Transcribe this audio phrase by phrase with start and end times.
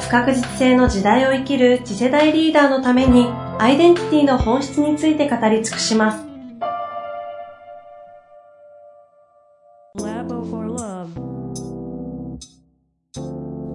[0.00, 3.26] 不確実性の時代を生きる次世代リーダーのために
[3.58, 6.28] アイデンティティの本質について語り尽くします。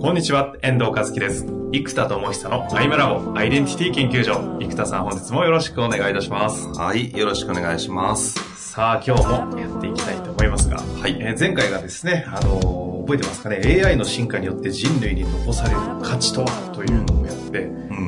[0.01, 1.45] こんにちは、遠藤和樹です。
[1.71, 4.57] 生田智久のアイムラボアイデンティティ研究所。
[4.59, 6.67] 生田さん本日もよろしくお願いいたします。
[6.77, 8.52] はい、よろしくお願いします。
[8.73, 18.07] さあ、今日もやっていきたいと思いますが、はい、えー、前回がですね、あのー、覚えてますかね、AI の進化によって人類に残される価値とはというのをやって、うん。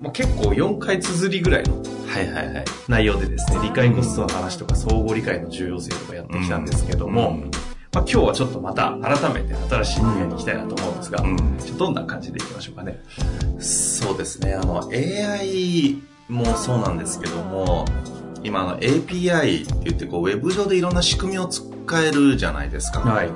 [0.00, 2.64] まあ、結構4回綴りぐらいのはいはいはい。
[2.86, 7.50] 内容でですね、理解コストの話とか相互理解の重要性とかやってきたんですけども、うん。
[7.92, 13.00] まあ、今日はちょっとまた改めて新しい分野に行きたいなと思うんですが、うん、どんな感じでいきましょうかね？
[13.58, 17.84] そうですね、あの AI もそうなんですけども、
[18.46, 21.64] 今の API って言ってこうウェブ上でいろんな仕組みを使
[22.00, 23.00] えるじゃないですか。
[23.00, 23.30] はい。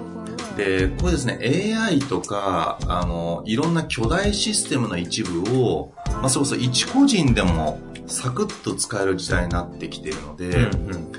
[0.56, 11.12] で、これですね、AI とか、あの、いろんな巨大システムの一部を、まあ、それこそ一個人でもサクッと使える時代になってきているので、うんうん、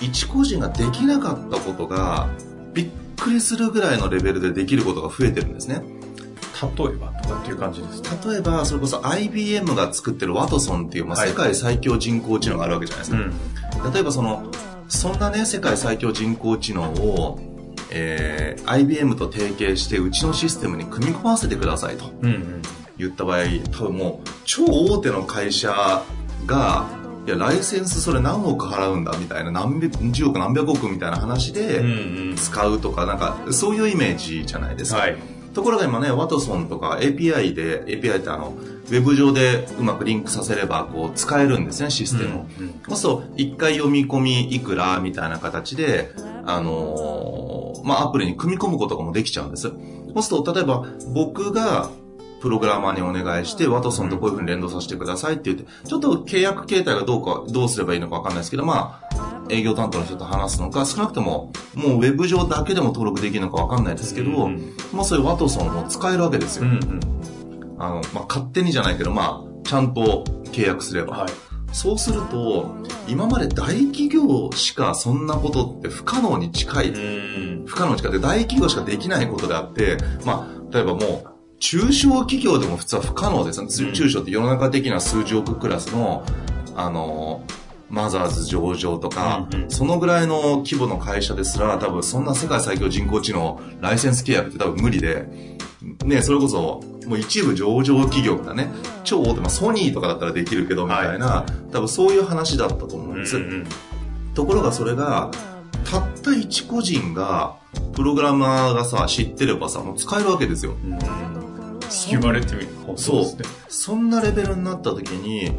[0.00, 2.28] 一個人ができなかったことが、
[2.72, 5.82] びっくりするぐらいのレベルでできることが増えてるんですね。
[6.62, 13.12] 例えばとかっていう感じです例えば、それこそ IBM が作ってるワトソンっていう、まあ、世界最強人工知能があるわけじゃないで
[13.72, 13.90] すか。
[13.90, 14.50] 例えばその、
[14.88, 17.38] そんなね、世界最強人工知能を、
[17.90, 22.04] えー、IBM と提携してうちのシステムに組み込ませてくださいと
[22.98, 26.02] 言った場合、多分もう超大手の会社
[26.46, 26.86] が
[27.26, 29.80] いやライセンスそれ何億払うんだみたいな何
[30.12, 31.82] 十億何百億みたいな話で
[32.36, 35.16] 使うとか、なんかそういうイメージじゃないですか、はい、
[35.52, 46.12] ところが今ねワトソンとか API で API ってあのウェブ上でうまくリンクさせればこう使えるんですねシステムを、うんうん、そうすると一回読み込みいくらみたいな形で
[46.44, 49.62] あのー、まあアプリに組み込むこともできちゃうんです。
[49.62, 49.74] そ
[50.18, 50.84] うすると例えば
[51.14, 51.90] 僕が
[52.40, 66.64] プログラマーにお願いして、ワトソンとこういうふうに連動させてくださいって言って、ちょっと契約形態がどうか、どうすればいいのかわかんないですけど、まあ、営業担当の人と話すのか、少なくとも、もうウェブ上だけでも登録できるのかわかんないですけど、うん、まあそういうワトソンも使えるわけですよ。
[66.64, 67.00] うんうん、
[67.78, 71.18] あの、まあ勝手にじゃないけど、まあ、ちゃんと契約すれば。
[71.18, 71.30] はい
[71.72, 72.74] そうすると、
[73.06, 76.92] 今まで大企業しかそんなことって不可能に近い。
[77.66, 78.20] 不可能に近い。
[78.20, 81.30] 大企業しかできないことであって、まあ、例えばもう、
[81.60, 86.24] 中小企業でも普通は不可能です、ね、中小って世の中的な数十億クラスの、
[86.74, 87.42] あの、
[87.90, 95.26] マザーズ上場とか、うんうん、そのぐらいの規模の会社ですら、多分そんな世界最強人工知能ライセンス契約って多分無理で、
[96.04, 98.70] ね、それこそ、もう一部上場企業がね、
[99.02, 103.36] 超大手、まあソニーとかだったらできるけど、みたいな、はい、多分そういう話だったと思うんです。
[103.36, 103.66] うんうん、
[104.34, 105.30] ところがそれが、
[105.90, 107.56] たった一個人が、
[107.94, 110.74] プログラマーがさ、知ってればさ、もう使えるわけですよ。
[110.84, 111.39] うん
[112.08, 113.24] 言われてみるそう。
[113.68, 115.52] そんなレベルになった時に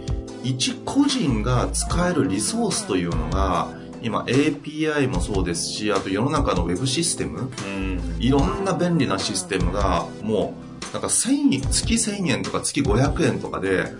[0.43, 3.69] 一個人が使えるリソースというのが
[4.01, 10.55] 今 API もそうですしあと世の中のウェブシステム、うん、いろんな便利なシステムがも
[10.89, 13.93] うなんか1000円月1000円とか月500円とかで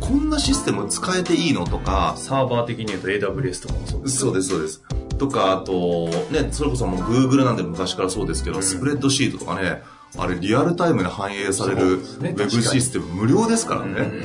[0.00, 4.82] こんなシステム使えていいのとかサーバー的に言うと AWS とかもそうですそうですそうです。
[5.18, 9.82] とかあとねそれこそもう Google なんで昔からそうですけど、うん、スプレッドシートとかね
[10.16, 14.22] あれリアルタイムで反映されるウェブシステム無料ですからね。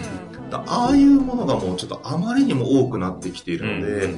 [0.51, 4.13] ああいうものがもうちょっとあまりにも多くなってきているので、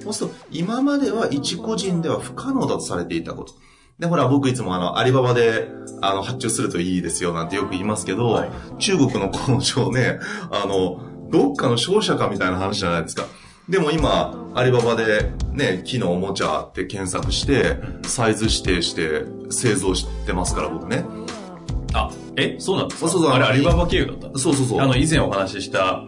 [0.00, 3.54] そうすると今までは一個人では不可能だとされていたこと。
[3.98, 5.68] で、ほら、僕いつもあの、アリババで、
[6.00, 10.18] あの、発注するといいですよなんてよく言いますけど、はい、中国の工場ね、
[10.50, 13.26] あの、どっかの商社かみたいな話じゃないですか。
[13.70, 21.04] でも今、アリババでね、木のおもちゃって検索して、サイズ指定して製造してますから、僕ね。
[21.92, 23.08] あ、えそうなんですか？
[23.08, 24.38] そうそうあれアリババ経由だった？
[24.38, 24.80] そうそうそう。
[24.80, 26.02] あの、以前お話しした、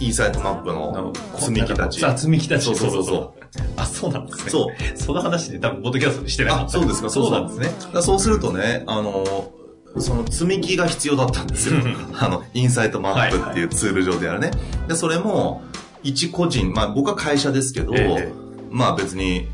[0.00, 2.04] イーサイトマップの積み木たち。
[2.04, 2.64] あ、積み木たち。
[2.66, 3.32] そうそうそうそう。
[3.76, 4.50] あ、そうなんですね。
[4.50, 4.98] そう。
[4.98, 8.02] その話で多分、ボトキャストしてないあ、そうですか、そうなんですね。
[8.02, 9.50] そうするとね、あの、
[9.98, 11.80] その積み木が必要だったんですよ。
[12.20, 14.50] あの、インサイトマップっていうツール上でやるね。
[14.86, 15.62] で、それも、
[16.08, 18.32] 一個人、まあ僕は会社ですけど、え
[18.70, 19.46] まあ別に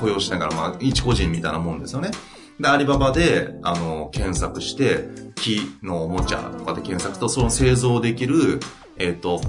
[0.00, 2.10] 雇用しながら、まあ一個人みたいなもんですよね。
[2.60, 8.60] で、アリババで、あの、検索して、木のおもちゃとかで検索と、その製造できる、
[8.96, 9.40] えっ、と、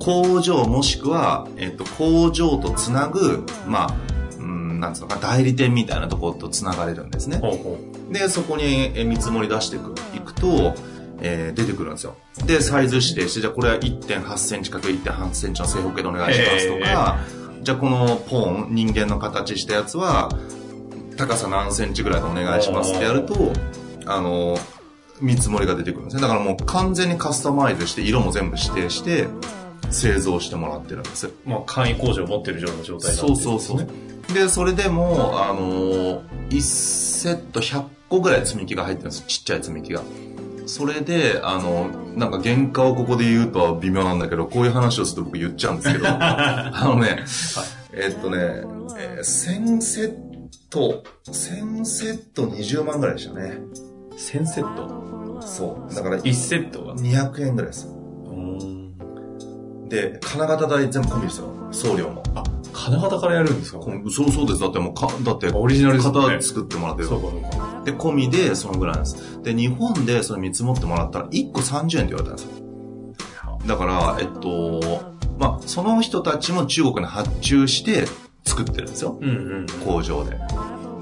[0.00, 3.96] 工場もしくは、えっ、と、工場とつなぐ、まあ、
[4.38, 7.38] うん、なんつうのかな、代理店みたいなところとつながれるんですね。
[7.38, 7.78] ほうほ
[8.10, 8.12] う。
[8.12, 10.74] で、そこにえ見積もり出していくいくと、
[11.20, 12.16] えー出てくるんですよ。
[12.46, 17.18] で、サイズ指定して、じゃあこれは1.8センチかけ1.8センチの正方形でお願いしますとか、
[17.62, 20.30] じゃあこのポーン、人間の形したやつは、
[21.16, 23.52] 高さ何センチぐらいでお願いしますってやると、
[24.06, 24.56] あの、
[25.20, 26.22] 見積もりが出てくるんですね。
[26.22, 29.26] だからもう完全にカスタマイズして、色も全部指定して、
[29.90, 31.30] 製造してもらってるんです。
[31.44, 33.86] まあ、簡易工場を持ってるような状態なんそうそうそう。
[34.34, 39.24] で、それでも、あのー、1セット100個ぐらい積み木が入ってるんです。
[39.26, 40.02] ちっちゃい積み木が。
[40.68, 47.24] それで、あの、なんか原価をここで言うとは微妙なんだけど、こういう話をすると僕言っちゃうんですけど、 あのね、
[47.92, 48.36] えっとね、
[48.98, 50.14] えー1000セッ
[50.70, 53.58] ト、1000セット20万ぐらいでしたね。
[54.16, 55.40] 1000セット？
[55.40, 55.94] そう。
[55.94, 57.88] だから1セットが？200円ぐらいです。
[59.88, 61.48] で、金型代全部込みですよ。
[61.70, 62.22] 送料も。
[62.34, 62.42] あ、
[62.74, 63.78] 金型からやるんですか？
[63.82, 64.60] そうそうです。
[64.60, 67.67] だってもうか、だって、オリジナル型作ってもらってるそうかそうか。
[67.90, 69.42] で、込みで、そのぐらいなんです。
[69.42, 73.58] で、日本でそれ見積もってもらったら、1個30円って言われたんですよ。
[73.66, 78.04] だから、えっと、まあ、その人たちも中国に発注して
[78.44, 79.18] 作ってるんですよ。
[79.20, 79.66] うんうん。
[79.84, 80.38] 工場で。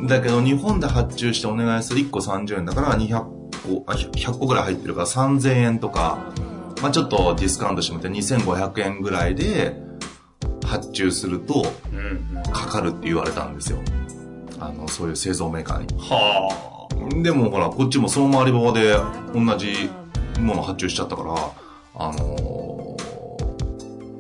[0.07, 6.33] だけど、日本で発注してお願いする1個30円だから、200個、あ、100個ぐらい入ってるから3000円とか、
[6.83, 9.77] まあ、ちょっとディスカウントしてもらって2500円ぐらいで
[10.65, 11.65] 発注すると。
[12.53, 13.79] かかるって言われたんですよ。
[14.59, 15.87] あの、そういう製造メーカーに。
[15.99, 16.76] は
[17.23, 18.97] でもほら、こっちもそのままアリババで
[19.35, 19.91] 同じ
[20.41, 21.35] もの発注しちゃったから、
[21.99, 22.77] あのー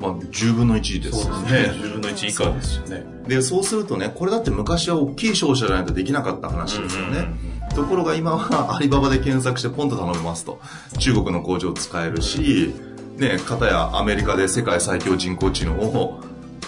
[0.00, 1.02] まあ、10分の1あ。
[1.02, 1.72] ですね。
[1.72, 3.04] 10分の1以下ですよね。
[3.26, 7.28] で、そうするとね、これだって昔は大きい商社じゃないとできなかった話ですよね。
[7.74, 10.60] ところが今はアリババで検索してポンと頼めますと。
[10.98, 12.74] 中国の工場使えるし、
[13.16, 16.20] ね、片やアメリカで世界最強人工知能を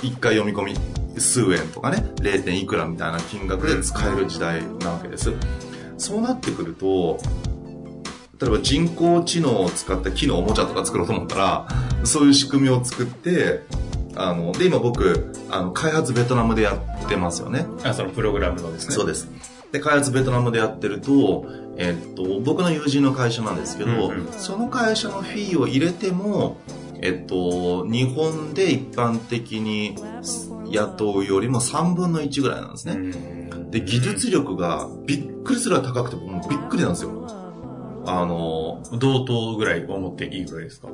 [0.02, 2.42] 一回読み込み数円とかね、0.
[2.42, 5.32] 点いくらみたいな金額で使える時代なわけです。
[5.98, 7.18] そうなってくると、
[8.40, 11.68] 例えば人工知能を使った木のおもちゃとか作ろうと思ったら、
[12.04, 13.62] そういう仕組みを作って、
[14.14, 16.74] あの、で、今僕、あの、開発ベトナムでや
[17.04, 17.66] ってますよね。
[17.84, 18.94] あ、そのプログラムのですね。
[18.94, 19.28] そうです。
[19.72, 21.46] で、開発ベトナムでやってると、
[21.76, 26.58] えっと、僕の友人の会社なんですけど、うんうんその会社のフィーを入れても、
[27.00, 29.94] えっと、日本で一般的に
[30.70, 32.96] 雇うよりも3分の1ぐらいなんですうね。
[32.96, 33.70] ん。
[33.70, 37.26] で、技術力がびっくりするぐらい高くて、もうびっくりなんですよ。
[38.06, 40.88] あの、同等ぐらい思っていいぐらいですか？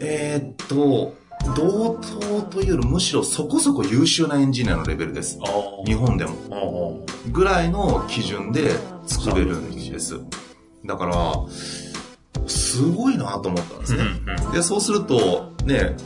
[0.00, 1.14] えーっと、
[1.56, 5.38] 同等というよりむしろそこそこ優秀なエンジニアのレベルです。
[5.86, 7.04] 日本でも。
[7.32, 8.70] ぐらいの基準で
[9.06, 10.20] 作れるんです。
[10.84, 11.34] だから、
[12.48, 14.04] すごいなと思ったんですね。
[14.44, 15.96] うんで、そうすると、ね、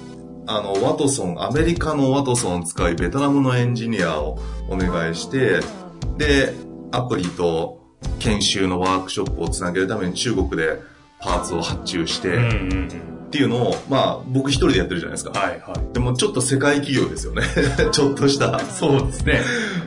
[0.47, 5.61] あの、ワトソン、アメリカのワトソンを使い、ベトナムのエンジニアをお願いして、
[6.19, 6.55] で、
[6.91, 7.81] アプリと
[8.19, 10.79] 研修のワークショップをつなげるために中国で
[11.21, 12.55] パーツを発注して、うんうんっう
[12.97, 13.12] ん。
[13.33, 15.31] ていうのを、まあ、僕一人でやってるじゃないですか。
[15.39, 15.93] はいはい。
[15.95, 17.43] でもちょっと世界企業ですよね。
[17.91, 18.61] ちょっとした。
[18.61, 19.41] そうですね。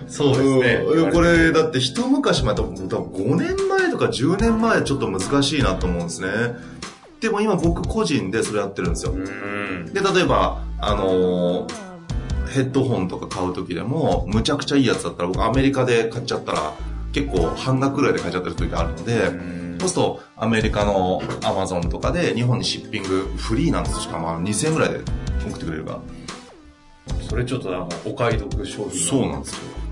[0.07, 0.83] そうですね。
[0.85, 6.27] うんこれ、だって一昔前、多分多分5年前とか10年前ちょっと難しいなと思うんですね。
[7.21, 9.13] でも今僕個人でそれやってるんですよ。
[9.13, 9.93] うん。
[9.93, 11.85] で、例えば、あのー
[12.47, 16.73] ヘッドホンとか買う時でも、むちゃくちゃいいやつだったら、僕アメリカで買っちゃったら、
[17.11, 24.99] 結構半額ぐらいで買っちゃってる時があるので、うんそうすると、アメリカのアマゾンとかで日本にシッピングフリーなんですよしかもあの2000円ぐらいで
[25.43, 25.99] 送ってくれるから。
[27.29, 29.85] それちょっとなんかお買い得商品そうなんですよ。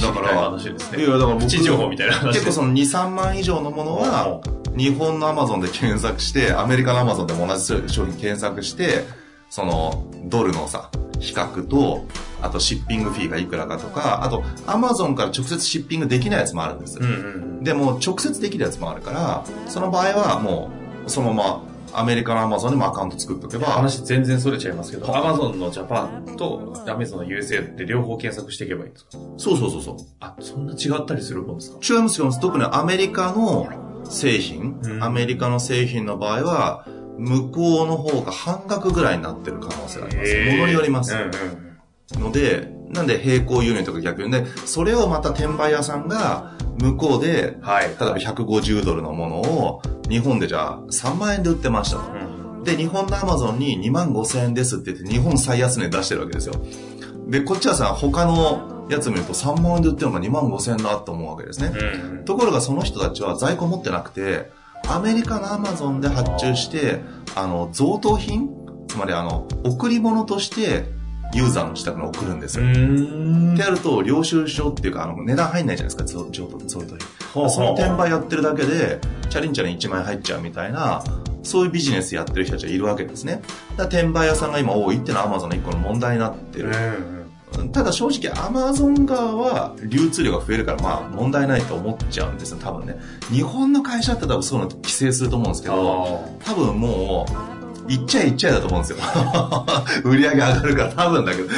[0.00, 1.04] だからら、話ですね。
[1.04, 4.40] いや、だから僕情報みたいな話結構その2、3万以上のものは、
[4.76, 9.04] 日本のアマゾンで検索して、アメリカのアマゾンでも同じ商品検索して、
[9.48, 12.06] その、ドルのさ、比較と、
[12.42, 16.98] あとシッピングフィーがいくらかとか、あと、アマゾンから直接シッピングできないやつもあるんです。
[16.98, 20.70] うんうんでも、直接できるやつもあるから、その場合はも
[21.06, 29.10] う、そのまま、アメリカのアマゾンでもアカウント作っとけば、話全然それちゃいますけど、Amazon のジャパンと Amazon の USA って両方検索していけばいいんですか？
[29.36, 29.96] そうそうそうそう。
[30.20, 31.78] あ、そんな違ったりするもんですか？
[31.82, 32.40] 違います。
[32.40, 33.68] 特にアメリカの
[34.08, 36.86] 製品、うんアメリカの製品の場合は、
[37.18, 40.34] 向こうの方が半額ぐらいになってる可能性があります。
[40.52, 41.12] ものによります。
[41.12, 41.69] うんうん
[42.18, 47.88] ので、なんで並行輸入とか逆にね、それをまた転売屋さんが向こうで、はい。
[47.88, 52.12] 例えば150ドルのものを日本でじゃあ3万円で売ってましたと。
[52.12, 56.54] うんで、日本のアマゾンに2万5千円ですって言って日本最安値出してるわけですよ。
[57.26, 61.72] で、こっちはさ、他のやつ見ると3万円で売ってるのが2万5千円だと思うわけですね。
[61.74, 62.24] うん。
[62.24, 64.50] ところがその人たちは在庫持ってなくて、
[64.88, 67.00] アメリカのアマゾンで発注して、
[67.34, 68.50] あの、贈答品
[68.88, 70.84] つまりあの、贈り物として
[71.32, 72.64] ユーザーの自宅に送るんですよ。
[72.64, 76.98] んってやると、領収書っていうか、あの、値段入んないじゃないですか、贈贈答贈答品。
[77.32, 81.04] ほうほうその転売やってるだけで、チャリンチャリン1万円入っちゃうみたいな、
[81.42, 83.42] そういうビジネスやってる人たちがいるわけですね。
[83.76, 86.70] だ転売屋さんが今多いっていうのは Amazon の一個の問題になってる。
[87.72, 92.96] ただ正直 Amazon 側は流通量が増えるからまあ問題ないと思っちゃうんですよ、多分ね。
[93.30, 97.59] 日本の会社って多分そういうの規制すると思うんですけど、多分もう、
[97.90, 98.98] いっちゃいっちゃいだと思うんですよ。
[100.04, 101.48] 売り上げ上がるから多分だけど、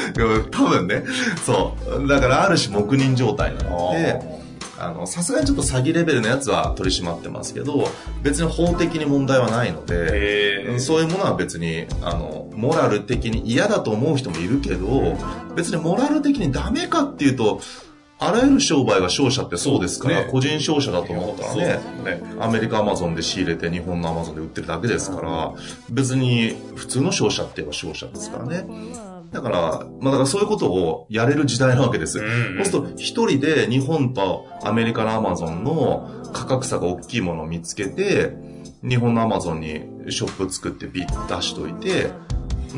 [0.51, 1.05] 多分ね、
[1.45, 2.09] そう。
[2.09, 4.43] だからある種黙認状態なので、
[4.79, 7.89] あの、さすがにちょっと詐欺レベルのやつは取り締まってますけど、
[8.23, 15.17] 別に法的に問題はないので、そういうものは別に、あの、モラル的に嫌だと思う人もいるけど、
[15.55, 17.61] 別にモラル的にダメかっていうと、
[18.23, 22.23] あらゆる商売が商社ってそうですから、ね個人商社だと思ったらねす、ね。
[22.38, 25.52] アメリカアマゾンで仕入れて日本のアマゾンで売ってるだけですから、
[25.91, 28.67] 別に普通の商社って言えば商社ですからね。
[29.33, 32.19] だから、まあだからそういうことをやれる時代なわけです。
[32.19, 38.35] うんそうすると、一人で日本とアメリカのアマゾンの価格差が大きいものを見つけて、
[38.83, 42.11] 日本のアマゾンにショップ作ってビッ出しといて、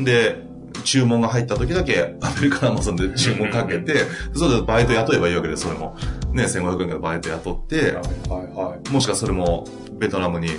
[0.03, 0.44] で、
[0.85, 5.97] 注文が入った時だけアメリカのアマゾンで注文かけて、それでバイト雇えばいいわけです、それも。
[6.31, 7.93] ね、1500円からバイト雇って、はい
[8.53, 8.89] はい。
[8.91, 9.67] もしくはそれも
[9.99, 10.49] ベトナムに、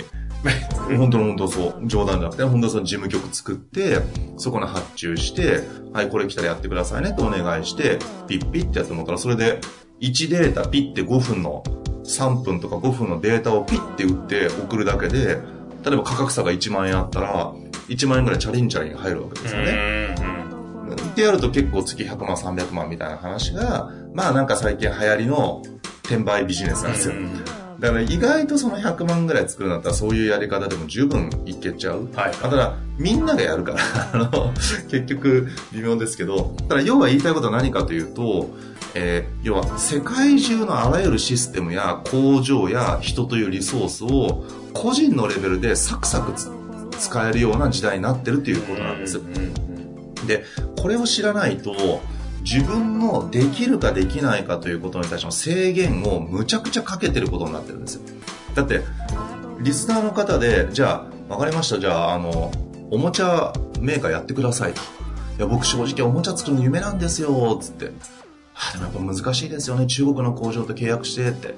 [0.97, 3.99] 本当の本当そう、冗談じゃなくて、本当にその事務局作って、
[4.37, 5.61] そこに発注して、
[5.93, 9.59] はい、これ来たらやってくださいねってお願いして、ピッピッってやってもらったら、それで
[10.01, 11.63] 1データピッて5分の、
[12.05, 15.39] 3分とか5分のデータをピッて打って送るだけで、
[15.83, 17.53] 例えば価格差が1万円あったら、
[17.87, 20.15] 1万円ぐらいチャリンチャリン入るわけですよね。
[20.95, 25.61] ってやると結構月100万300万みたいな話が、まあなんか最近流行りの
[26.03, 27.15] 転売ビジネスなんですよ。
[27.79, 32.07] だから意外とその100万ぐらい作るんだったらそういうやり方でも十分いけちゃう。
[32.13, 33.79] はいただみんながやるから、
[34.13, 34.53] あの、
[34.89, 38.49] 結局微妙ですけど、ただ要は言いたいことは何かというと、
[38.95, 46.49] えー要は世界中のあらゆるシステムや工場や人というリソースを個人のレベルでサクサクつ
[46.97, 49.21] 使えるような時代になってるということなんです。
[50.27, 50.43] で、
[50.81, 52.01] これを知らないと、
[52.43, 58.01] 自分のできるかできないかということに対しての制限をむちゃくちゃかけてることになってるんですよ。
[58.55, 58.81] だって、
[59.59, 62.51] リスナーの方で、じゃあ、わかりました、じゃあ、あの、
[62.89, 63.51] おもちゃ
[63.81, 64.81] メーカーやってくださいと。
[65.37, 67.91] いや、僕正直おもちゃ作るの夢なんですよ、つって。
[68.55, 71.55] あ、でもやっぱ難しいですよね、中国の工場と契約して、って。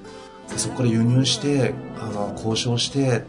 [0.49, 3.25] でそこから輸入して、あの、交渉して、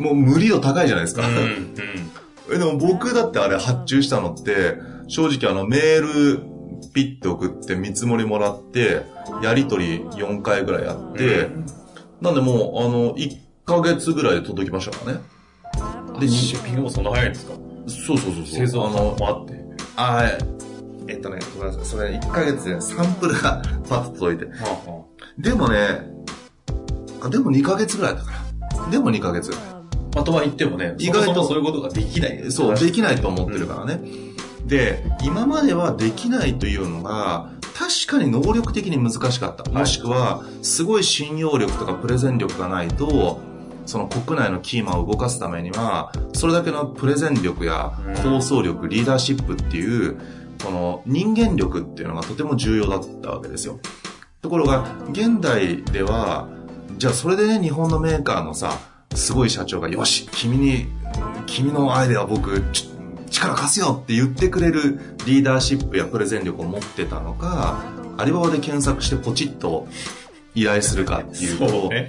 [0.00, 1.22] もう無理度高いじゃないですか。
[2.52, 4.76] え、でも僕だってあれ発注したのって、
[5.08, 6.00] 正直あのメー
[6.36, 6.40] ル
[6.92, 9.02] ピッて送って見積もりもらって、
[9.42, 11.48] やりとり4回ぐらいやって、
[12.20, 15.20] なんでもうあの、1ヶ月ぐらいで届きましたからね。
[16.18, 17.52] で、シッピングもそんな早いんですか？
[17.86, 18.46] そうそうそうそう。
[18.46, 19.60] 製造あの、もあって。
[19.96, 20.24] あ
[21.06, 21.84] えっとね、ごめんなさい。
[21.84, 24.46] それ1ヶ月でサンプルがパッと届いて。
[25.38, 25.76] でもね、
[27.22, 28.30] あでも2ヶ月ぐらいだか
[28.84, 28.90] ら。
[28.90, 29.64] でも2ヶ月ぐらい。
[30.14, 32.50] まあ、とは言ってもね、意外とそもそういうことができない。
[32.50, 34.00] そう、できないと思ってるからね。
[34.66, 39.70] で、今まではできないというのが、確かに能力的に難しかった。
[39.70, 43.40] もしくは、すごい信用力とかプレゼン力がないと、
[43.86, 50.16] その国内のキーマンを動かすためには、それだけのプレゼン力や構想力、リーダーシップっていう、
[50.62, 53.80] この人間力っていうのがとても重要だったわけですよ。
[54.42, 56.48] ところが、現代では、
[56.98, 58.78] じゃあそれでね、日本のメーカーのさ、
[59.14, 60.86] すごい社長が、よし、君に、
[61.46, 62.88] 君のアイデア僕、ち
[63.30, 67.82] 力貸すよって言ってくれるリーダーシップやプレゼン力を持ってたのか、
[68.18, 69.88] アリババで検索してポチッと
[70.54, 72.06] 依頼するかっていうと、ね。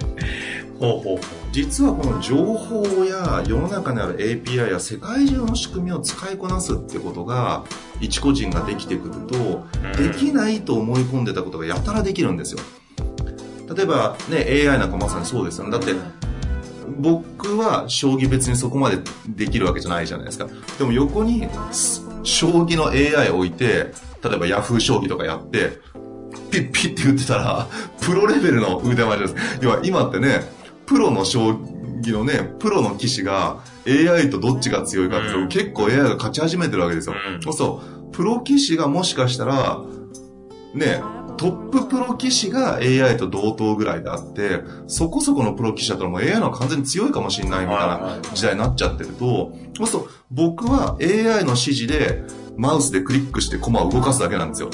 [0.78, 1.20] ほうほうほ
[1.52, 7.64] 実はこの情報や世の中にある API や世界中の仕組みを使いこなすってことが
[8.00, 9.66] 一個人ができてくると、
[9.96, 12.60] できないと思い込んでたことがやたらできるんですよ。
[13.74, 15.70] 例えばね、AI なんかまさにそうですよね。
[15.70, 15.94] だって、
[16.98, 20.46] 僕は将棋別にそこまでできるわけじゃないじゃないですか。
[20.78, 25.80] でも横にす将棋の AI を置いて、例えば Yahoo 将棋とかやって、
[26.50, 27.68] ピッピッって言ってたら、
[28.00, 29.34] プロレベルの腕前です。
[29.60, 30.42] 要は今ってね、
[30.86, 31.50] プロの将
[32.02, 37.14] 棋のね、プロの棋士が AI とどっちが強いかっていうん結構 AI が勝ち始めてるわけですよ。
[37.34, 39.80] うんそうそう、プロ棋士がもしかしたら、
[40.74, 41.02] ね、
[41.42, 52.22] トッププロ棋士が AI と同等ぐらいであって、そこそこのプロ棋士だったらもう AI の方が完全に強いかもしれないみたいな時代になっちゃってると、そうすると僕は AI の指示で
[52.56, 54.70] マウスでクリックしてコマを動かすだけなんですよ。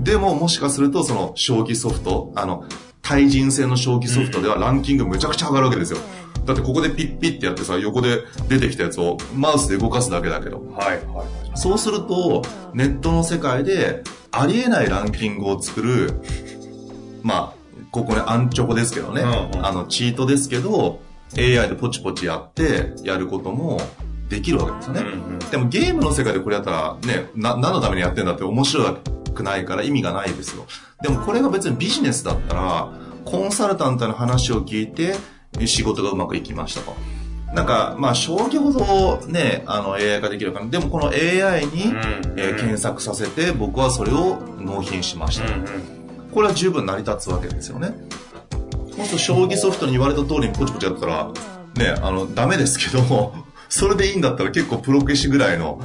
[0.00, 2.64] でも、もしかすると、その、将棋ソフト、あの、
[3.02, 5.98] 対人戦の将棋ソフトではランキングむちゃくちゃ上がるわけですよ。
[6.44, 10.64] だってここでピッピッってやってさ、横で出てきたやつをマウスで動かすだけだけど。
[10.72, 11.26] はい、はい。
[11.54, 12.42] そうすると、
[12.72, 14.04] ネットの世界で
[14.38, 16.20] ありえないランキングを作る、
[17.22, 17.54] まあ、
[17.90, 21.00] ここね、アンチョコですけどね、うんうん、あの、チートですけど、
[21.36, 23.80] AI でポチポチやって、やることも
[24.28, 25.00] できるわけですよね。
[25.00, 28.98] うんうん、でもゲームの世界でこれやったら、ね、な、何のためにやってんだって面白
[29.34, 30.66] くないから意味がないですよ。
[31.02, 32.92] でもこれが別にビジネスだったら、
[33.24, 35.16] コンサルタントの話を聞いて、
[35.66, 36.94] 仕事がうまくいきましたと。
[37.56, 40.68] なんか、まあ、将棋ほどね、あの、AI 化できるかな。
[40.68, 41.84] でも、この AI に、
[42.36, 45.46] えー、検索させて、僕はそれを納品しました。
[46.34, 47.94] これは十分成り立つわけですよね。
[48.98, 51.32] もっと将棋ソフトに言われた通りにポチポチやったら、
[51.76, 53.34] ね、あの、ダメですけど、
[53.70, 55.80] それでいいんだったら結構プロ棋士ぐらいの、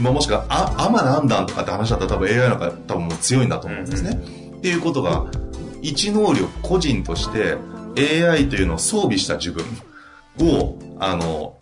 [0.00, 4.12] まあ、もしくは、あ、アマなんだとかって話だったら多分 AI なんか多分もう強いんだと思うんですね。
[4.12, 5.26] っていうことが、
[5.82, 7.58] 一能力個人として
[8.24, 9.66] AI というのを装備した自分
[10.40, 11.56] を、あの、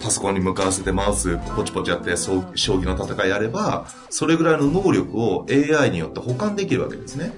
[0.00, 7.32] パソコンに向かわせてマウスポチポチやって将棋の戦いやれば、それぐらいの能力を AI によって保管できるわけですね。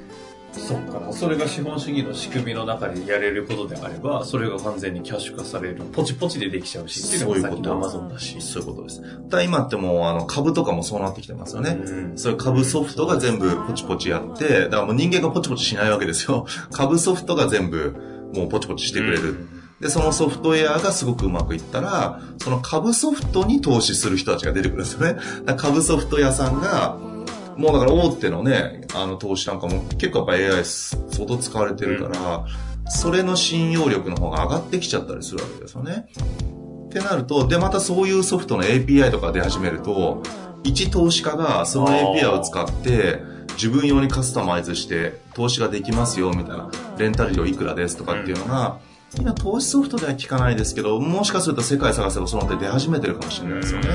[0.53, 5.85] そっかそれが資本主義の仕組みの中でやれることであれば、それが完全にキャッシュ化される。
[5.93, 8.41] ポチポチでできちゃうし、っていうのがさっきのアマゾンだし。
[8.41, 9.03] そういうことです。
[9.29, 11.79] ただ今ってもう、あの、株とかもそうなってきてますよね。
[11.81, 16.47] うん、そういう株ソフトが全部ポチポチやって、だからもう人間がポチポチしないわけですよ。
[16.73, 17.95] 株ソフトが全部
[18.35, 19.31] もうポチポチしてくれる。
[19.31, 25.19] うんで、そのソフトウェアがすごくうまくいったら、その株ソフトに投資する人たちが出てくるんですよね。
[25.57, 26.99] 株ソフト屋さんが、
[27.57, 32.47] もうだから大手のね、あの投資なんかも結構やっぱ AI 相当使われてるから、
[32.91, 36.09] それの信用力の方が上がってきちゃったりするわけですよね。
[36.87, 40.23] ってなると、で、またそういうソフトの API とか出始めると、
[40.63, 43.23] 一投資家がその API を使って、
[43.55, 48.79] 自分用にカスタマイズして投資ができますよ、みたいな、レンタル料いくらですとかっていうのが、
[49.19, 53.87] 今投資ソフトでは聞かないですけど、もしかすると世界探せばその手出始めてるかもしれないですよね。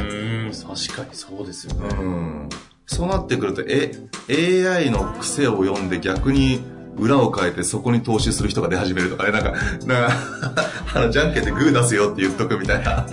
[0.51, 1.89] 確かにそうですよね。
[1.97, 2.49] うん
[2.87, 3.91] そうなってくると、え、
[4.29, 6.61] AI の癖を読んで逆に
[6.97, 9.51] 裏を変えてそこに投資する人が出始めるとかね、なんか、
[9.85, 10.17] なんか
[10.93, 13.07] あの、じゃんけんでグー出すよって言っとくみたいな。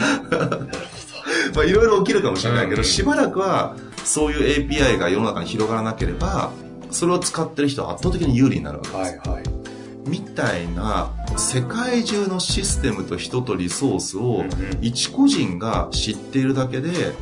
[1.55, 6.51] まあ、いろいろ起きるかもしれないけど、しばらくは、そういう API が世の中に広がらなければ、
[6.91, 9.29] それを使ってる人は圧倒的に有利になるわけです。
[9.29, 9.62] はいはい。
[10.07, 14.45] みたいな、世界中のシステムと人とリソースを、
[14.81, 17.13] 一個人が知っているだけで、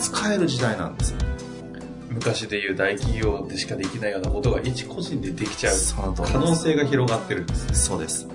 [0.00, 1.18] 使える時代なんですよ。
[2.10, 5.76] 昔でいう大企業でしかできないようなことが一個人でできちゃう
[6.16, 7.74] 可能性が広がってるんですね。
[7.74, 8.28] そうです。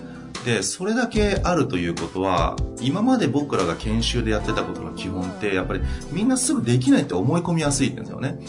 [0.46, 8.40] で、それだけあるということは、今まで僕らが研修でやってたことの基本って、やっぱりみんなすぐできないって思い込みやすいんですよね。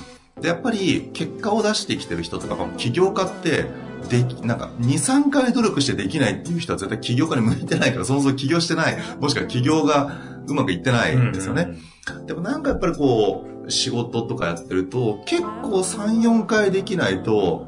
[0.40, 3.66] で、やっぱり結果を出してきてる人とか、起業家って、
[4.08, 11.78] でき、なんか、2、3回努力してできないっていう人は絶対起業家に向いてないから、そもそも起業してない、もしくは起業がうまくいってないんですよね。
[12.26, 17.66] でもなんかやっぱりこう、仕事とかやってると、結構3、4回できないと、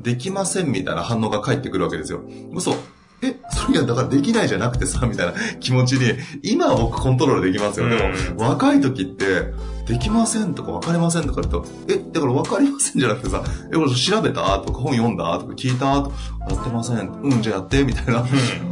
[0.00, 2.22] できませんみたいな反応が返ってくるわけですよ。
[2.52, 2.72] 嘘。
[3.20, 7.88] え、それがだからできないじゃなくてさ、みたいな気持ちに、今は僕コントロールできますよ。
[7.88, 9.52] でも、若い時って、
[9.88, 14.58] できませんとか分かりませんとか言うと、え、だから分かりませんじゃなくてさ、え、これ調べた？
[14.60, 15.38] とか本読んだ？
[15.38, 16.02] とか聞いた？
[16.02, 16.16] とか、
[16.50, 17.08] やってません。
[17.08, 18.20] うん、じゃあやってみたいな。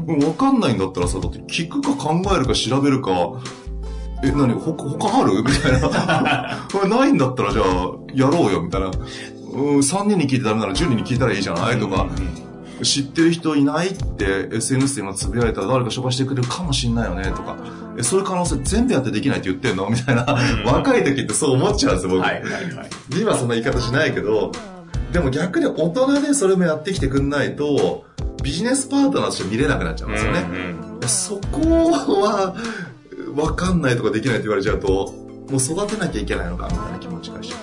[0.06, 3.10] うん、分かんないんだったらさ、だって聞くか考えるか調べるか、
[4.22, 4.52] え、何？
[4.54, 5.42] ほ、他ある？
[5.42, 6.68] みたいな。
[6.72, 7.64] これないんだったらじゃあ、
[8.14, 8.88] やろうよ、みたいな。
[8.88, 8.92] うん、
[9.78, 11.80] 3人に聞いてダメなら10人に聞いたらいいじゃない？
[11.80, 12.06] とか、
[12.82, 17.56] 知ってる人いないって SNS で今つぶやいたら誰か紹介してくれるかもしんないよね、とか。
[17.98, 19.88] え、そういう可能性全部やってできないって言ってんの？
[19.90, 20.24] みたいな。
[20.64, 22.22] 若い時ってそう思っちゃうんですよ、僕。
[22.22, 22.90] はいはいはい。
[23.18, 24.52] 今そんな言い方しないけど、
[25.12, 28.04] でも逆に大人でそれもやってきてくんないと、
[28.42, 30.46] ビジネスパートナーとして見れなくなっちゃうんですよね。
[30.48, 31.60] うんうん、そこ
[32.20, 32.54] は、
[33.34, 34.88] わかんないとかできないって言われちゃうと、
[35.50, 37.56] もう育てなきゃいけないのかみたいな気持ちがしちゃ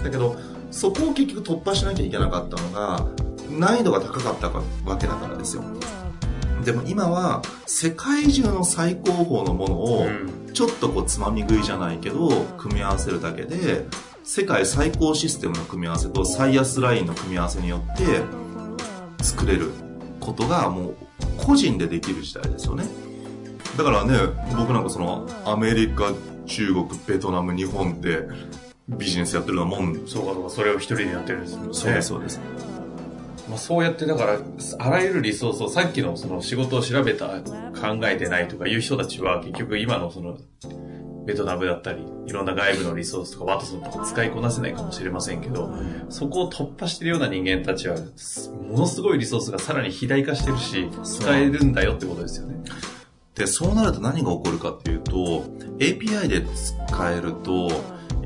[0.00, 0.04] う。
[0.04, 0.36] だけど、
[0.70, 3.06] そこを結局突破しなきゃいけなかったのが、
[3.50, 4.62] 難易度が高かったわ
[4.98, 5.64] けだからですよ。
[6.64, 10.06] でも今は世界中の最高峰のものを
[10.52, 13.86] ちょっとこうつまみ食いじゃないけど組み合わせるだけで
[14.24, 18.22] 世界最高システムの組み合わせと最安ラインの組み合わせによって
[19.24, 19.70] 作れる
[20.20, 20.96] ことがもう
[21.38, 22.84] 個人でできる時代ですよね。
[23.78, 24.18] だからね、
[24.56, 26.12] 僕なんかその、アメリカ、
[26.46, 28.28] 中国、ベトナム、日本で
[28.88, 29.94] ビジネスやってるようなもん。
[30.06, 31.74] そうか、そうか、それを一人でやってるんですもんね。
[31.74, 32.40] そうです、そうです。
[33.48, 34.38] まあ、そうやってだから、
[34.78, 40.38] あらゆるリソースをさっきのその仕事を調べた、考えてないとかいう人たちは結局今のその、
[41.26, 45.70] ベトナムだったり、いろんな外部のリソースとかワトソンとか使いこなせないかもしれませんけど、
[46.08, 52.56] そこを突破してるような人間たちは、ものすごいリソースがさらに肥大化してるし、使えるんだよってことですよね。
[53.34, 55.12] で、そうなると何が起こるかっていうと、
[55.78, 56.42] API で
[56.86, 57.70] 使えると、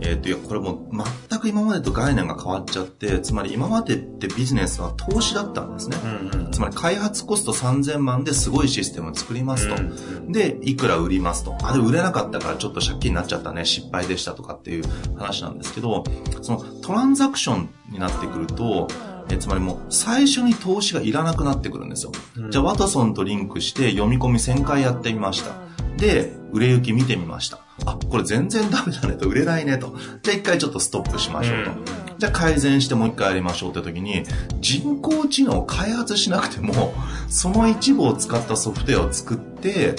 [0.05, 0.89] えっ、ー、と、いや、これも
[1.31, 5.97] 全く今までと概念が変わっちゃって、つまり今までってビジネスは投資だったんですね。
[6.05, 9.75] うんうん、つまり開発コスト3000万ですごいシステムを作りますと。
[9.75, 11.57] うんうん、で、いくら売りますと。
[11.63, 14.85] あれ売れなかったからちょっと借金になっちゃったね、失敗でしたとかっていう
[15.17, 16.05] 話なんですけど、
[16.43, 18.89] そのトランザクションになってくると、
[19.29, 22.13] えつまりもう最初に投資がいらなくなってくるんですよ。
[22.37, 25.53] うん、じゃあワトソンとリンクして読み込み1000回やってみました。
[25.97, 27.61] で、売れ行き見てみました。
[27.87, 29.97] あ、これ全然ダメだねと、売れないねと。
[30.23, 31.71] じゃあ一回ちょっとストップしましょうと。
[31.71, 31.85] うん、
[32.19, 34.25] じゃあ改善してもう一回やりましょうって時に、
[34.61, 36.95] 人工知能を開発しなくても、
[37.29, 39.97] その一部を使ったソフトウェアを作って、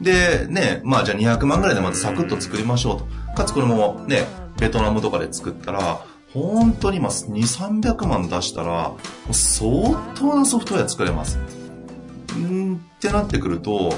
[0.00, 3.06] で、ね、まあじゃあ200万ぐらいでまずサクッと作りましょうと。
[3.34, 4.26] かつこれもね、
[4.58, 7.32] ベトナムとかで作ったら、本当に今2、
[7.82, 8.92] 300万出したら、
[9.30, 11.38] 相当なソフトウェア作れます。
[12.38, 13.94] んってなってくると、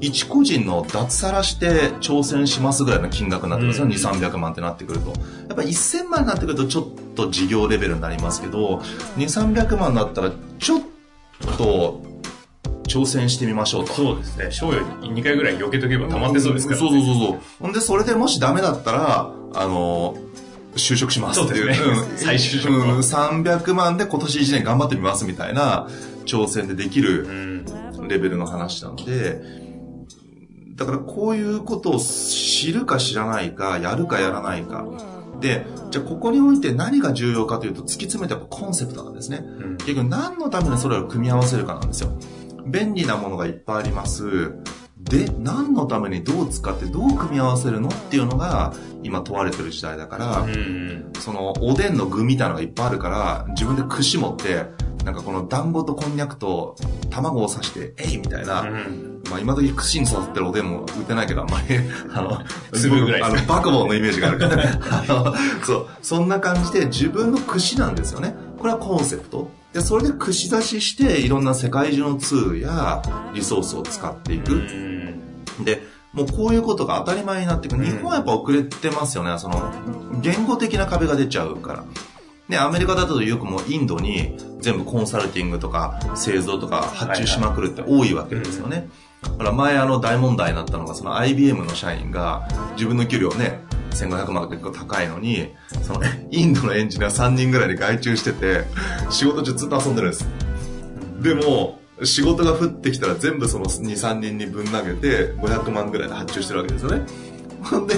[0.00, 5.10] 一個人の脱サラして挑戦しますぐらいの金額になってくるんですよ、うん、2、300万ってなってくると。
[5.10, 5.14] や
[5.52, 8.78] っぱり1000万になってくるとちょっと事業レベルになりますけど、
[9.16, 10.80] 2、300万になったらちょっ
[11.56, 12.02] と
[12.88, 13.92] 挑戦してみましょうと。
[13.92, 14.50] そうですね。
[14.50, 17.40] 賞与2回ぐらい避けとけば溜まってそうですから、ね、そうそうそうそう。
[17.60, 20.16] ほんで、それでもしダメだったら、あの、
[20.74, 21.74] 就職しますっていう。
[21.74, 22.16] そうですね。
[22.16, 22.98] 再就職、うん。
[22.98, 25.88] 300万で今年1年頑張ってみますみたいな
[26.24, 27.26] 挑戦でできる
[28.08, 29.40] レベルの話なので、
[30.74, 34.86] だからこういうことを知るか知らないか、やるかやらないか。
[35.40, 39.38] で、じゃあここにおいて何が重要かというと突き詰めてコンセプトなんですね。
[39.42, 42.10] うん、結局何のためにそれを組み合わせるかなんですよ。
[42.66, 44.54] 便利なものがいっぱいあります。
[45.04, 54.66] で、何のためにどう使ってどう組み合わせるのっていうのが今問われてる時代だから、うん、そのおでんの具みたいなのがいっぱいあるから、自分で串持って、
[55.04, 56.76] なんかこの団子とこんにゃくと
[57.10, 61.76] 卵を刺して、えいみたいな、うん、まあ今時串に刺さってるおでんも売ってないけど、あんまり、
[62.14, 62.40] あの、
[62.72, 64.80] 粒ぐらいあの、バクボーのイメージがあるからね。
[64.90, 65.34] あの、
[65.64, 68.34] そう、そんな感じで自分の串なんですよね。
[68.58, 69.50] これはコンセプト。
[69.72, 73.02] で、それで串刺しして、いろんな世界中のツールや
[73.34, 74.62] リソースを使っていく。
[75.64, 75.82] で、
[76.12, 77.84] もうこういうことが当たり前になってくる。
[77.84, 79.38] 日本はやっぱ遅れてますよね。
[79.38, 79.72] その、
[80.20, 81.84] 言語的な壁が出ちゃうから。
[82.48, 88.90] で、アメリカだとよくもうインドに全部コンサルティングとか製造とか発注しまくるって多いわけですよね。
[89.38, 93.62] ほら、前あの大問題になったのが、その IBM の社員が自分の給料ね、
[93.94, 96.00] 1500万結構高いのに、その
[96.30, 98.64] インドのエンジニア3人ぐらいで外注してて、
[99.10, 100.26] 仕事中ずっと遊んでるんです。
[101.20, 107.02] でも、仕事が降ってきたら全部その2、3人にぶん投げて500万ぐらいで発注してるわけですよね。
[107.62, 107.94] ほんで、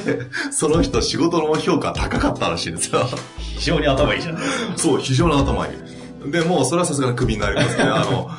[0.51, 3.07] その人仕事の評価高かったらしいんですよ。
[3.39, 4.79] 非常に頭いいじゃないですか。
[4.79, 6.31] そう、非常に頭いい。
[6.31, 7.85] でも、それはさすがにクビになりますね。
[7.85, 8.31] あの、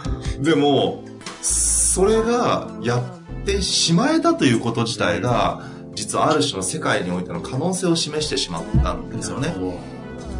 [0.43, 1.03] でも、
[1.41, 3.01] それがやっ
[3.45, 5.63] てしまえたということ自体が、
[6.05, 9.55] 実はある種の世界においての可能性を示してしまったんですよね。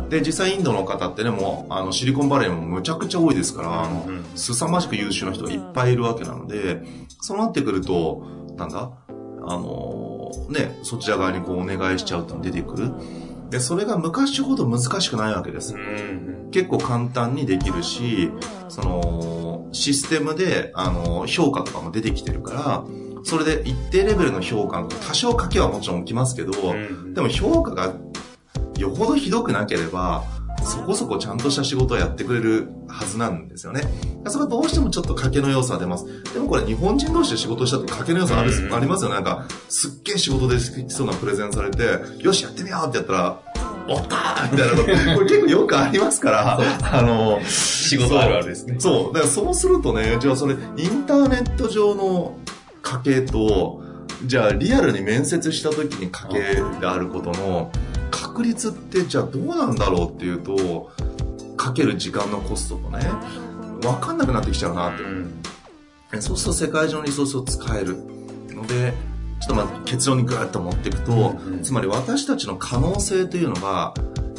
[0.09, 6.83] で、実際インドの方ってね、もう、あの、シリコンバレーもむちゃくちゃ多いですから、あの、凄まじく優秀な人がいっぱいいるわけなので、
[7.19, 8.23] そうなってくると、
[8.55, 8.91] なんだ？
[9.47, 12.91] あのね、そちら側にこうお願いしちゃうと出てくる。
[13.49, 15.75] で、それが昔ほど難しくないわけです。
[16.51, 18.29] 結構簡単にできるし、
[18.69, 22.85] その、システムで、あの、評価とかも出てきてるから、
[23.25, 26.51] それで一定レベルの評価、多少書けはもちろん起きますけど、
[27.13, 27.93] でも評価が
[28.77, 30.23] よほどひどくなければ、
[30.63, 33.81] そこそこちゃんとした仕事をやってくれるはずなんですよね。
[34.27, 36.05] それはどうしてもちょっと賭けの要素は出ます。
[36.33, 39.15] でもこれ日本人同士で仕事したと賭けの要素ある、ありますよね。
[39.15, 43.41] なんか、すっげえ仕事できそうなプレゼンされて、よし、やってみようってやったら、
[43.87, 46.59] おったーみたいなこと、これ結構よくありますから、
[46.91, 48.75] あの、仕事あるあるですね。
[48.79, 49.13] そう。
[49.13, 52.37] だからそうするとね、じゃあそれ、インターネット上の
[52.85, 53.83] 賭けと、
[54.25, 57.71] じゃあリアルに面接した時に賭けであることの、
[58.11, 60.91] 確率ってじゃあどうなんだろうっていうと、
[61.57, 62.99] かける時間のコストとね、
[63.83, 65.03] わかんなくなってきちゃうなって。
[65.03, 67.97] うん、そうすると世界中のリソースを使える
[68.49, 68.93] ので、
[69.41, 73.93] ちょっとまあ結論にグーッと持っていくと、うんうん、つまり私たちの可能性というのが、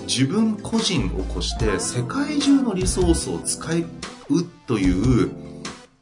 [0.07, 3.85] 自分個人を越して世界中のリソースを使う
[4.67, 5.46] という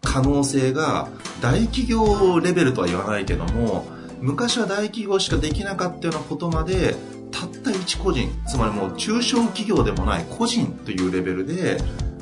[0.04, 1.08] 可能性が
[1.40, 3.86] 大企業レベルとは言わないけども
[4.20, 6.94] 昔は大企業しかできなかったようなことまで
[7.30, 11.78] たった一個人つまりもう中小企業でもない個人というレベルで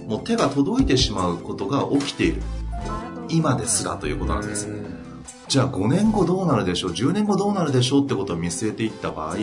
[0.06, 2.42] もう手が届いてしまうことが起きている。
[3.28, 4.68] 今ですらということなんです。
[5.48, 9.36] じゃあ5年後どうなるでしょう？10年後どうなるでしょうってことを見据えていった場合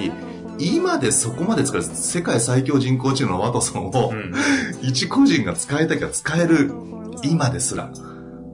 [0.58, 4.34] 今でそこまで使える世界最強人工知能のワトソンを、うん、
[4.82, 6.72] 一個人が使いたきゃ使える。
[7.24, 7.92] 今ですら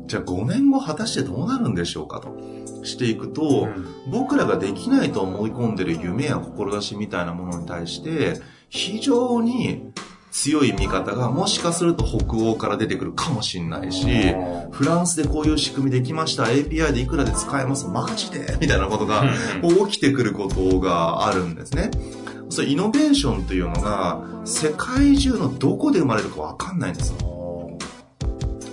[0.08, 2.56] じゃあ5年後果たしてどうなるんでしょうかと。
[2.86, 8.40] していくと、うん、僕らができないと思い込んでる夢や志みたいなものに対して
[8.70, 9.92] 非常に
[10.32, 14.06] 強い味方がもしかすると北欧から出てくるかもしれないし、
[14.72, 18.54] フランスでこういう仕組みできました、API でいくらで使えます、マジで？
[18.60, 19.24] みたいなことが
[19.88, 21.90] 起きてくることがあるんですね。
[22.50, 27.78] そイノベーションというのが世界中のどこで生まれるかわかんないんですよ。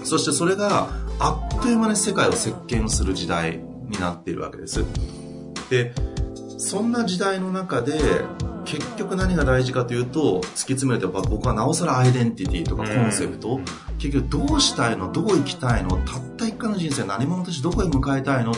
[0.03, 4.85] そしてそれがあっという間に世界を席巻する時代になっているわけです。
[5.70, 5.94] で、
[6.59, 7.98] そんな時代の中で
[8.64, 13.64] 結局何が大事かというと突き詰めると僕はなおさらアイデンティティとかコンセプト、うん、
[13.98, 15.11] 結局どうしたいの？
[15.12, 15.96] どう生きたいの？
[15.98, 18.53] たった一回の人生何者としてどこへ向かいたいの？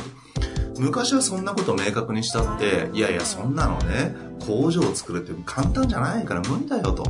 [0.78, 4.14] 昔はそんなことを明確にしたっていやいやそんなのね
[4.46, 7.04] 工場を作るって簡単じゃないから無理だよと。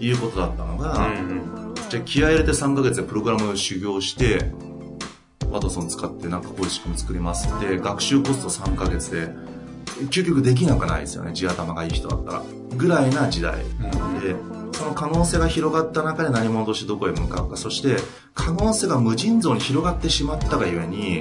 [0.00, 1.51] いうことだったのが、うん、
[1.92, 4.50] じゃあ気合入れて3ヶ月でプログラムを修行して
[5.50, 9.28] ワトソン使ってなんかこういう仕組み作りますって学習コスト3ヶ月で
[10.06, 11.34] 究極できなくないですよね。
[11.34, 12.42] 地頭がいい人だったら。
[12.76, 13.58] ぐらいな時代。
[13.58, 14.34] で、
[14.72, 17.58] その可能性が広がった中で何者としてどこへ向かうか。
[17.58, 17.98] そして
[18.32, 21.20] 可能性が無尽蔵に広がってしまったがゆえに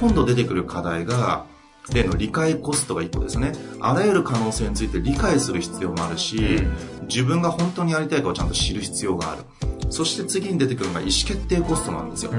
[0.00, 1.46] 今度出てくる課題が
[1.92, 6.60] 例の理解コストが1個ですねあらゆる可能性について理解する必要もあるし
[7.08, 9.42] 自分が本当にやりたいかをちゃんと知る必要がある
[9.90, 12.32] そして次に出てくるのが意思決定コストなんですよ、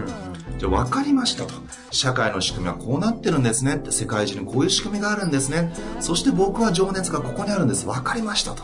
[0.59, 1.53] じゃあ分かりましたと。
[1.91, 5.73] 社会の仕組みはこうなってるんですねって、世界中にこういう仕組みがあるんですね。
[5.99, 7.85] そして僕は情熱がここにあるんです。
[7.85, 8.63] 分かりましたと。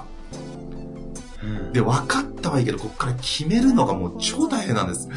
[1.74, 5.10] で、分かったはいいけど、ここから決めるのがもう超大変なんです。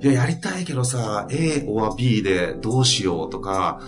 [0.00, 3.80] いや、やりたいけどさ、A or B でどうしようとか、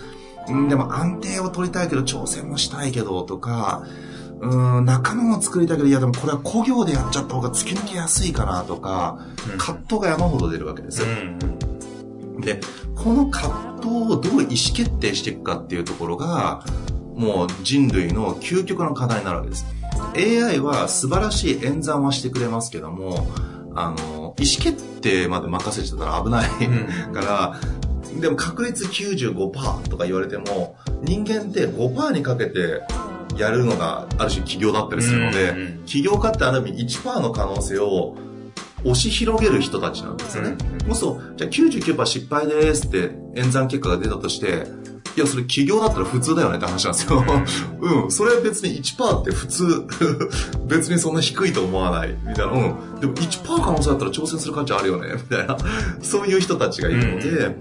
[0.51, 3.83] んでも安定を取りたいけど挑戦もしたいけどとか、
[4.41, 9.19] うん、仲間も作りたいけど、いやでもこれは工業でやっちゃった方が突き抜けやすいかなとか、
[9.57, 11.07] 葛藤が山ほど出るわけですよ。
[11.07, 11.75] うん
[12.39, 12.59] で、
[12.95, 16.63] この葛藤をどう意思決定していくかっていうところが、
[17.15, 19.65] もう人類の究極の課題になるわけです。
[20.15, 23.27] AI は素晴らしい演算はしてくれますけども、
[23.73, 26.49] あの、意思決定まで任せちゃったら危ない
[27.13, 27.59] から、
[28.19, 32.81] でも確率95%とか言われても、人間って5%にかけて
[33.37, 38.15] やるのがある種企業だったりするので、起業家ってある意味1%の可能性を
[38.83, 40.55] 押し広げる人たちなんですよね。
[40.85, 44.67] もうそう、じゃあ99%失敗ですって演算結果が出たとして、
[45.17, 47.23] いや、それ企業だったら普通だよねって話なんですよ。
[47.79, 49.85] うん、 それは別に1%って普通、
[50.67, 52.51] 別にそんな低いと思わない、みたいな。
[52.51, 55.57] うん、でも1%可能性だったら挑戦する価値あるよね、みたいな。
[56.01, 57.55] そういう人たちがいるので、うん、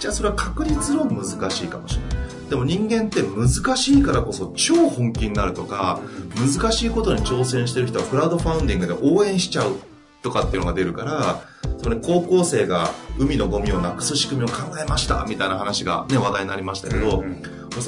[0.00, 2.48] じゃあそれは確率論難しいかもしれない。
[2.50, 6.00] でも人間って難しいからこそ超本気になるとか、
[6.36, 9.76] 難しいことに挑戦してる人はクラウドファウンディングで応援しちゃう。
[10.22, 11.40] とかっていうのが出るから
[11.82, 17.42] それ高校生が海のゴミをなくす仕組みを考えましたみたいな話が、ね、話題になりましたけど、うんうん、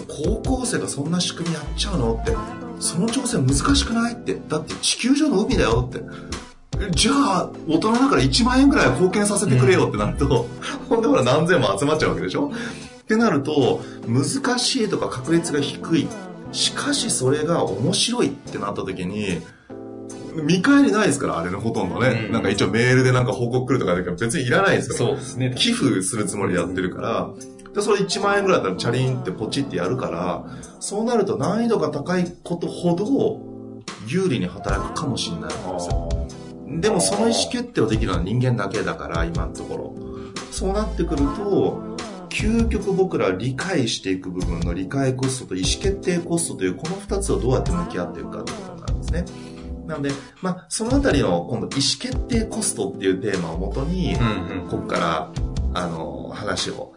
[0.08, 2.34] 高校生がそんな仕組みやっちゃうのって
[2.80, 6.02] その挑戦難しくないってだって地球上の海だよって
[6.90, 10.28] じゃあ大人だから1万円ぐらい貢献させてくれよってなると、う
[10.84, 12.50] ん、ほんでほら何千万集まっちゃうわけでしょ？
[13.02, 16.08] ってなると難しいとか確率が低い
[16.50, 19.42] しかしそれが面白いってなった時に
[20.34, 22.24] 見返りないですから、あれのほとんどね。
[22.26, 24.98] うん、なんか一応メールでなんか報告来るとかだけど別にいらないですから。
[25.10, 25.54] そうですね。
[25.56, 27.30] 寄付するつもりでやってるから、
[27.74, 30.46] で、それ1万円ぐらいだったらチャリンってポチってやるから、
[30.80, 33.40] そうなると難易度が高いことほど
[34.06, 36.08] 有利に働くかもしれないんですよ。
[36.80, 39.94] でもその意思決定をできるのは人間だけだから、今のところ。
[40.50, 41.96] そうなってくると、
[42.28, 49.24] 究極僕ら理解していく部分の理解コストと意思決定コストというこの2つをどうやって向き合っていくかということなんですね。
[49.86, 54.16] なので、まあ、そのあたりの今度意思決定コストっていうテーマをもとに、
[54.70, 55.32] ここから、
[55.74, 56.91] あの、話を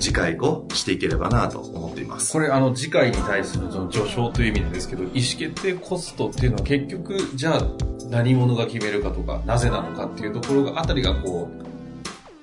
[0.00, 2.32] 次回後していければなと思っています。
[2.32, 7.66] これあの次回に対するその序章という意味なんですけど、意思決定コストっていうのは結局、じゃあ
[8.08, 11.64] 何者が決めるかとか、なぜなのかっていうところが、あたりがこう、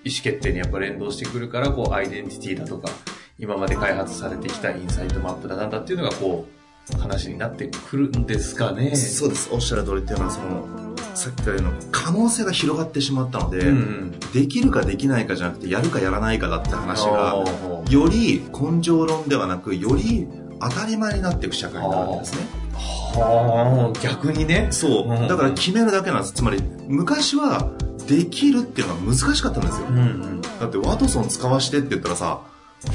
[0.04, 2.90] 意思決定にやっぱ連動してくるから、こう、アイデンティティだとか、
[3.38, 6.48] 今まで開発されてきたインサイトマップだなんだっていうのがこ
[6.96, 8.96] う、話になってくるんですかね。
[8.96, 9.50] そうです。
[9.52, 10.89] おっしゃる通りっていうのは、その、
[11.20, 17.44] さっきから言うの可能性が広がってしまったので、うん、できるかできないかじゃなくて、やるかやらないかだって話が、
[17.90, 20.28] より根性論ではなく、より
[20.62, 22.40] 当たり前になっていく社会になるんですね。
[22.74, 24.68] はあ、逆にね。
[24.72, 25.28] そう。
[25.28, 26.34] だから決めるだけなんです。
[26.34, 27.70] つまり、昔は、
[28.08, 29.88] できるっていうのが難しかったんですよ。
[29.88, 32.42] うんうん、だって、ワトソン使わしてって言ったらさ、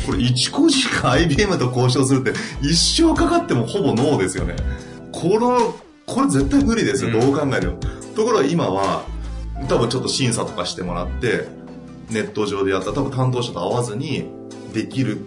[0.06, 2.32] これ1個時間 IBM と交渉するって
[2.62, 4.56] 一生かかってもほぼノーですよね。
[5.12, 5.74] この、
[6.06, 7.78] これ絶対無理ですよ、どう考えても。
[8.14, 9.04] ところが今は、
[9.68, 11.46] 多分ちょっと審査とかしてもらって、
[12.10, 14.26] ネット上でやったら多分担当者と会わずに
[14.72, 15.26] できる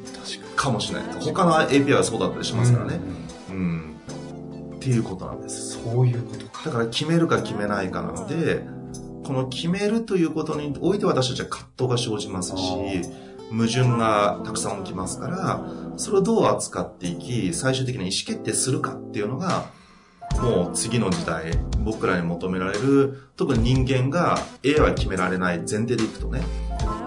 [0.56, 1.19] かもしれない。
[1.19, 3.00] 他の API はそうだったりしますからね。
[3.50, 3.60] うん、う
[4.73, 5.80] ん、っていうことなんです。
[5.82, 6.65] そういうことか。
[6.65, 8.65] だから決めるか決めないかなので、
[9.26, 12.63] この決めるということにおいて私たちは葛藤が生じますし、
[13.50, 15.65] 矛盾がたくさん起きますから、
[15.97, 19.65] それをどう扱っていき、最終的に意思決定するかっていうのが、
[20.42, 26.42] もう次の時代、僕らに求められる、特に人間が AI は決められない前提でいくとね、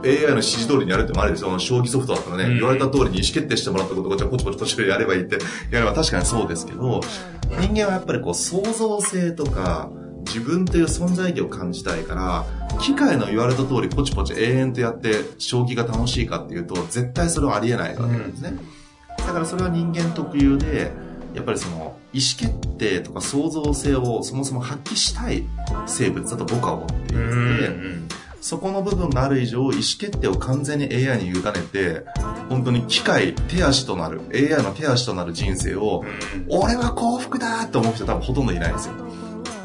[0.05, 1.59] AI の指示通りにやるってもあるですよ。
[1.59, 5.39] 将棋ソフトだったらね、うん、言われた通りに意思決定してもらったことをじゃあポチポチポチやればいいって
[5.71, 7.01] やれば確かにそうですけど、
[7.61, 9.91] 人間はやっぱりこう創造性とか、
[10.27, 12.45] 自分という存在意義を感じたいから、
[12.81, 18.55] 機械の言われた通りポチポチ永遠とやって将棋が楽しいかっていうと、絶対それはありえないわけなんですね。
[19.19, 20.93] うん、だからそれは人間特有で、
[21.35, 25.45] やっぱりその意思決定とか創造性をそもそも発揮したい
[25.87, 27.17] 生物だと僕は思っていて、
[28.41, 32.05] そこの部分がある以上意思決定を完全に AI に委ねて
[32.49, 36.05] 本当に機械手足となる AI の手足となる人生を、
[36.49, 38.95] 俺は幸福だと思う人多分ほとんどいないんですよ。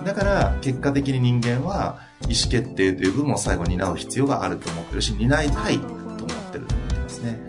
[0.04, 7.40] だから結果的に人間は意思決定という部分を最後に担う必要があると思ってるし担いたいと思ってると思ってますね。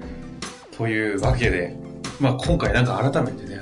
[0.76, 1.76] というわけで、
[2.18, 3.60] まあ、今回なんか改めてね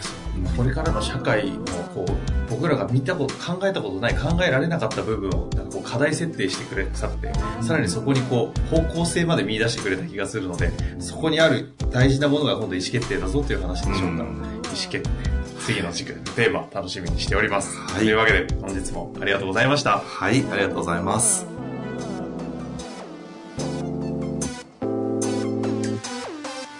[0.56, 15.34] これからの社会のこう僕らが見たこと考えたことない考えられなかった部分をなんかこう課題設定してくれさってさらにそこにこう方向性まで見出してくれた気がするのでそこにある大事なものが今度意思決定だぞという話でしょうか、うん、意思決定。
[15.64, 19.98] 次の軸テーマ楽しみにしております、はい、というわけで本日もありがとうございました。
[19.98, 21.53] はいありがとうございます